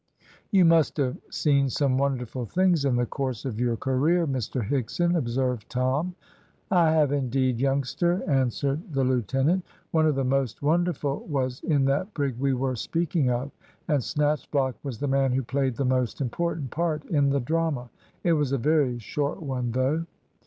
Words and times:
"You 0.49 0.65
must 0.65 0.97
have 0.97 1.17
seen 1.29 1.69
some 1.69 1.95
wonderful 1.99 2.47
things 2.47 2.85
in 2.85 2.95
the 2.95 3.05
course 3.05 3.45
of 3.45 3.59
your 3.59 3.77
career, 3.77 4.25
Mr 4.25 4.67
Higson," 4.67 5.15
observed 5.15 5.69
Tom. 5.69 6.15
"I 6.71 6.89
have 6.93 7.11
indeed, 7.11 7.59
youngster," 7.59 8.23
answered 8.27 8.93
the 8.93 9.03
lieutenant. 9.03 9.63
"One 9.91 10.07
of 10.07 10.15
the 10.15 10.23
most 10.23 10.63
wonderful 10.63 11.19
was 11.29 11.61
in 11.61 11.85
that 11.85 12.15
brig 12.15 12.35
we 12.39 12.55
were 12.55 12.75
speaking 12.75 13.29
of, 13.29 13.51
and 13.87 13.99
Snatchblock 14.01 14.73
was 14.81 14.97
the 14.97 15.07
man 15.07 15.33
who 15.33 15.43
played 15.43 15.75
the 15.75 15.85
most 15.85 16.19
important 16.19 16.71
part 16.71 17.05
in 17.05 17.29
the 17.29 17.39
drama. 17.39 17.91
It 18.23 18.33
was 18.33 18.51
a 18.53 18.57
very 18.57 18.97
short 18.97 19.39
one, 19.43 19.71
though. 19.71 20.07